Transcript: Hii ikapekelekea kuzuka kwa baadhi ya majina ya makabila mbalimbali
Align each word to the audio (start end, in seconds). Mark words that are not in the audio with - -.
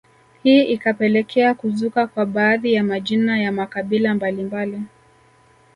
Hii 0.43 0.61
ikapekelekea 0.63 1.53
kuzuka 1.53 2.07
kwa 2.07 2.25
baadhi 2.25 2.73
ya 2.73 2.83
majina 2.83 3.39
ya 3.41 3.51
makabila 3.51 4.13
mbalimbali 4.13 4.81